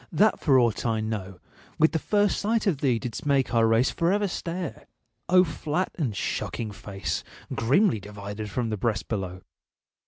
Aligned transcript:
that 0.11 0.39
for 0.39 0.57
aught 0.57 0.83
I 0.83 0.99
know, 0.99 1.39
With 1.77 1.91
the 1.91 1.99
first 1.99 2.39
sight 2.39 2.65
of 2.65 2.79
thee 2.79 2.97
didst 2.97 3.23
make 3.23 3.53
our 3.53 3.67
race 3.67 3.91
For 3.91 4.11
ever 4.11 4.27
stare! 4.27 4.87
O 5.29 5.43
flat 5.43 5.91
and 5.93 6.17
shocking 6.17 6.71
face, 6.71 7.23
Grimly 7.53 7.99
divided 7.99 8.49
from 8.49 8.71
the 8.71 8.77
breast 8.77 9.07
below! 9.07 9.41